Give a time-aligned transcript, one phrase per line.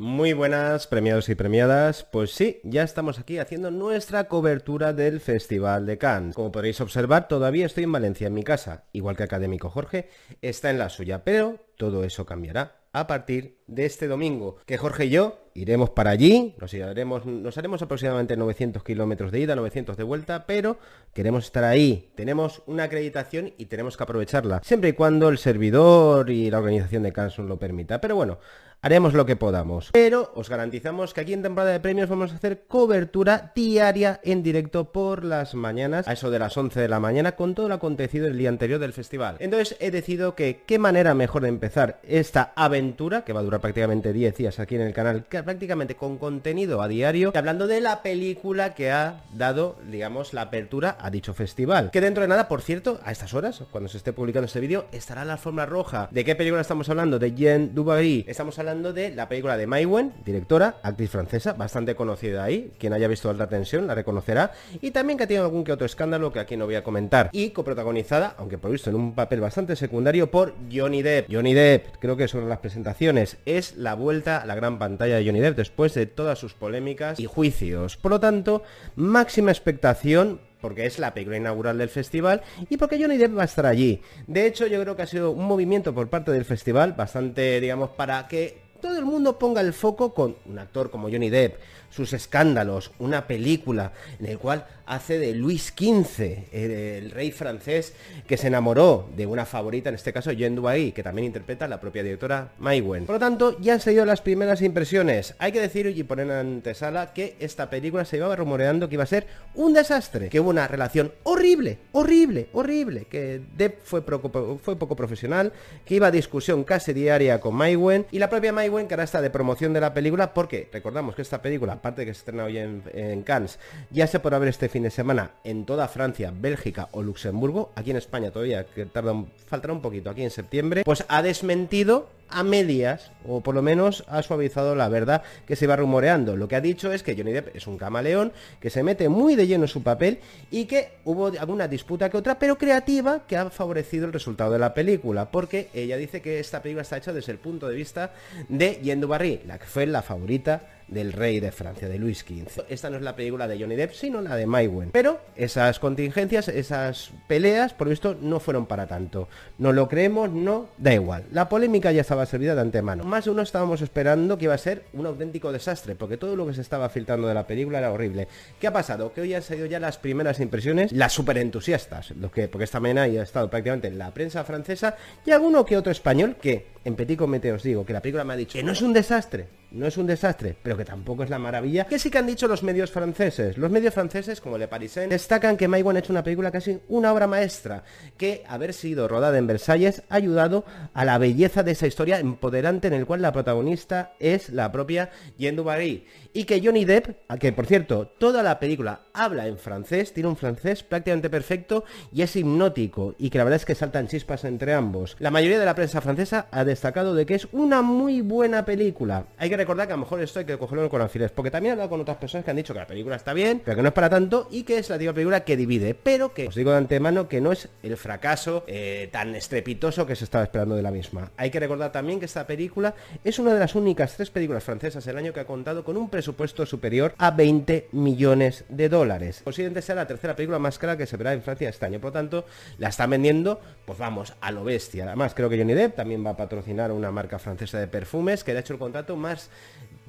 [0.00, 2.04] Muy buenas, premiados y premiadas.
[2.04, 6.36] Pues sí, ya estamos aquí haciendo nuestra cobertura del Festival de Cannes.
[6.36, 10.08] Como podréis observar, todavía estoy en Valencia, en mi casa, igual que Académico Jorge,
[10.40, 15.06] está en la suya, pero todo eso cambiará a partir de este domingo, que Jorge
[15.06, 19.96] y yo iremos para allí, nos, iremos, nos haremos aproximadamente 900 kilómetros de ida, 900
[19.96, 20.78] de vuelta, pero
[21.12, 26.30] queremos estar ahí, tenemos una acreditación y tenemos que aprovecharla, siempre y cuando el servidor
[26.30, 28.00] y la organización de Cannes lo permita.
[28.00, 28.38] Pero bueno,
[28.80, 29.90] haremos lo que podamos.
[29.92, 34.42] Pero os garantizamos que aquí en temporada de premios vamos a hacer cobertura diaria en
[34.42, 37.74] directo por las mañanas, a eso de las 11 de la mañana, con todo lo
[37.74, 39.36] acontecido el día anterior del festival.
[39.40, 43.57] Entonces he decidido que qué manera mejor de empezar esta aventura, que va a durar
[43.60, 47.80] prácticamente 10 días aquí en el canal, que prácticamente con contenido a diario, hablando de
[47.80, 51.90] la película que ha dado, digamos, la apertura a dicho festival.
[51.90, 54.86] Que dentro de nada, por cierto, a estas horas, cuando se esté publicando este vídeo,
[54.92, 56.08] estará la forma roja.
[56.10, 57.18] ¿De qué película estamos hablando?
[57.18, 58.24] De Jean Dubary.
[58.28, 62.72] Estamos hablando de la película de Wen, directora, actriz francesa, bastante conocida ahí.
[62.78, 64.52] Quien haya visto Alta Tensión la reconocerá.
[64.80, 67.30] Y también que tiene algún que otro escándalo que aquí no voy a comentar.
[67.32, 71.28] Y coprotagonizada, aunque por visto en un papel bastante secundario, por Johnny Depp.
[71.30, 75.24] Johnny Depp, creo que sobre las presentaciones, es la vuelta a la gran pantalla de
[75.24, 77.96] Johnny Depp después de todas sus polémicas y juicios.
[77.96, 78.62] Por lo tanto,
[78.96, 83.46] máxima expectación porque es la película inaugural del festival y porque Johnny Depp va a
[83.46, 84.00] estar allí.
[84.26, 87.90] De hecho, yo creo que ha sido un movimiento por parte del festival bastante, digamos,
[87.90, 91.56] para que todo el mundo ponga el foco con un actor como Johnny Depp,
[91.90, 97.92] sus escándalos, una película en el cual hace de Luis XV, el, rey francés
[98.26, 101.80] que se enamoró de una favorita, en este caso Jean Dubai, que también interpreta la
[101.80, 103.04] propia directora Wen.
[103.04, 105.34] Por lo tanto, ya han salido las primeras impresiones.
[105.38, 109.04] Hay que decir y poner en antesala que esta película se iba rumoreando que iba
[109.04, 114.58] a ser un desastre, que hubo una relación horrible, horrible, horrible, que Depp fue, poco,
[114.62, 115.52] fue poco profesional,
[115.84, 119.22] que iba a discusión casi diaria con Wen y la propia Wen que ahora está
[119.22, 122.44] de promoción de la película porque recordamos que esta película, aparte de que se estrena
[122.44, 123.58] hoy en, Cannes,
[123.90, 127.90] ya se podrá ver este fin de semana en toda Francia, Bélgica o Luxemburgo, aquí
[127.90, 129.14] en España todavía, que tarda
[129.46, 134.04] faltará un poquito, aquí en septiembre, pues ha desmentido a medias, o por lo menos
[134.08, 136.36] ha suavizado la verdad que se va rumoreando.
[136.36, 139.34] Lo que ha dicho es que Johnny Depp es un camaleón, que se mete muy
[139.34, 143.36] de lleno en su papel y que hubo alguna disputa que otra, pero creativa, que
[143.36, 147.12] ha favorecido el resultado de la película, porque ella dice que esta película está hecha
[147.12, 148.12] desde el punto de vista
[148.48, 152.64] de Yendo Barry, la que fue la favorita del rey de Francia, de Luis XV.
[152.68, 154.90] Esta no es la película de Johnny Depp, sino la de Maywen.
[154.90, 159.28] Pero esas contingencias, esas peleas, por visto, no fueron para tanto.
[159.58, 161.24] No lo creemos, no, da igual.
[161.32, 163.04] La polémica ya estaba servida de antemano.
[163.04, 166.46] Más de uno estábamos esperando que iba a ser un auténtico desastre, porque todo lo
[166.46, 168.28] que se estaba filtrando de la película era horrible.
[168.60, 169.12] ¿Qué ha pasado?
[169.12, 173.06] Que hoy han salido ya las primeras impresiones, las super entusiastas, que, porque esta mañana
[173.08, 176.96] ya ha estado prácticamente en la prensa francesa y alguno que otro español que en
[176.96, 179.46] Petit Comité os digo que la película me ha dicho que no es un desastre,
[179.70, 182.48] no es un desastre, pero que tampoco es la maravilla, que sí que han dicho
[182.48, 183.58] los medios franceses.
[183.58, 187.12] Los medios franceses, como Le Parisien, destacan que Maïwan ha hecho una película casi una
[187.12, 187.84] obra maestra,
[188.16, 192.88] que haber sido rodada en Versalles ha ayudado a la belleza de esa historia empoderante
[192.88, 196.06] en el cual la protagonista es la propia Jean Dubarry.
[196.32, 200.36] Y que Johnny Depp, que por cierto, toda la película habla en francés, tiene un
[200.36, 204.72] francés prácticamente perfecto y es hipnótico, y que la verdad es que saltan chispas entre
[204.72, 205.16] ambos.
[205.18, 209.26] La mayoría de la prensa francesa ha destacado de que es una muy buena película.
[209.36, 211.70] Hay que recordar que a lo mejor esto hay que cogerlo con alfileres, porque también
[211.70, 213.82] he hablado con otras personas que han dicho que la película está bien, pero que
[213.82, 216.54] no es para tanto y que es la típica película que divide, pero que os
[216.54, 220.76] digo de antemano que no es el fracaso eh, tan estrepitoso que se estaba esperando
[220.76, 221.32] de la misma.
[221.36, 222.94] Hay que recordar también que esta película
[223.24, 226.08] es una de las únicas tres películas francesas el año que ha contado con un
[226.08, 229.42] presupuesto superior a 20 millones de dólares.
[229.44, 232.10] Posiblemente sea la tercera película más cara que se verá en Francia este año, por
[232.10, 232.44] lo tanto
[232.78, 235.06] la están vendiendo, pues vamos, a lo bestia.
[235.06, 238.52] Además creo que Johnny Depp también va a patrocinar una marca francesa de perfumes que
[238.52, 239.50] le ha hecho el contrato más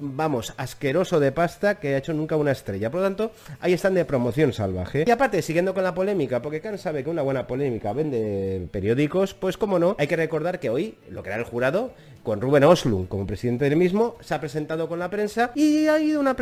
[0.00, 2.90] vamos, asqueroso de pasta que ha hecho nunca una estrella.
[2.90, 5.04] Por lo tanto, ahí están de promoción salvaje.
[5.06, 9.34] Y aparte, siguiendo con la polémica, porque Khan sabe que una buena polémica vende periódicos,
[9.34, 12.64] pues como no, hay que recordar que hoy, lo que era el jurado, con Ruben
[12.64, 16.36] Oslund como presidente del mismo, se ha presentado con la prensa y ha ido una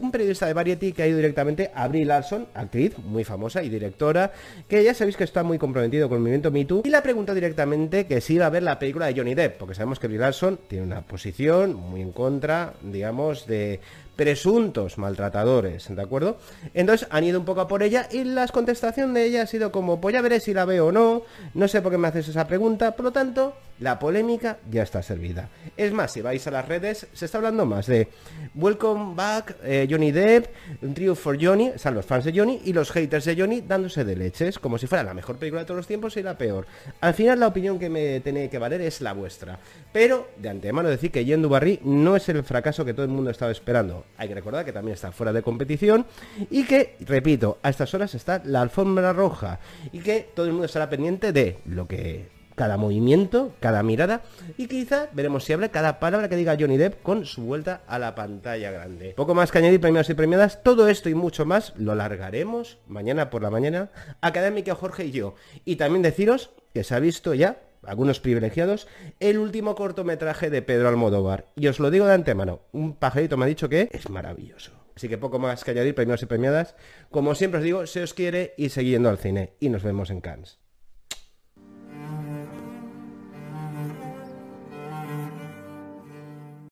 [0.00, 3.68] un periodista de Variety que ha ido directamente a Brie Larson, actriz muy famosa y
[3.68, 4.32] directora,
[4.68, 7.02] que ya sabéis que está muy comprometido con el movimiento Me Too, y le ha
[7.02, 10.08] preguntado directamente que si iba a ver la película de Johnny Depp, porque sabemos que
[10.08, 10.20] Brie
[10.68, 13.80] tiene una posición muy en contra, digamos, de
[14.20, 16.36] presuntos maltratadores, ¿de acuerdo?
[16.74, 19.72] Entonces han ido un poco a por ella y la contestación de ella ha sido
[19.72, 21.22] como, pues ya veré si la veo o no,
[21.54, 25.02] no sé por qué me haces esa pregunta, por lo tanto, la polémica ya está
[25.02, 25.48] servida.
[25.74, 28.08] Es más, si vais a las redes, se está hablando más de
[28.54, 30.48] Welcome Back, eh, Johnny Depp,
[30.92, 34.16] Trio for Johnny, están los fans de Johnny y los haters de Johnny dándose de
[34.16, 36.66] leches, como si fuera la mejor película de todos los tiempos y la peor.
[37.00, 39.58] Al final la opinión que me tiene que valer es la vuestra.
[39.94, 43.30] Pero, de antemano decir que Yendu Barry no es el fracaso que todo el mundo
[43.30, 44.04] estaba esperando.
[44.16, 46.06] Hay que recordar que también está fuera de competición
[46.50, 49.60] y que, repito, a estas horas está la alfombra roja
[49.92, 54.20] y que todo el mundo estará pendiente de lo que cada movimiento, cada mirada
[54.58, 57.98] y quizá veremos si habla cada palabra que diga Johnny Depp con su vuelta a
[57.98, 59.14] la pantalla grande.
[59.16, 63.30] Poco más que añadir premiados y premiadas, todo esto y mucho más lo largaremos mañana
[63.30, 63.88] por la mañana
[64.20, 65.36] Académica Jorge y yo.
[65.64, 68.88] Y también deciros que se ha visto ya algunos privilegiados,
[69.20, 71.46] el último cortometraje de Pedro Almodóvar.
[71.56, 74.72] Y os lo digo de antemano, un pajarito me ha dicho que es maravilloso.
[74.96, 76.74] Así que poco más que añadir, premiados y premiadas.
[77.10, 79.54] Como siempre os digo, se os quiere y siguiendo al cine.
[79.58, 80.58] Y nos vemos en Cannes.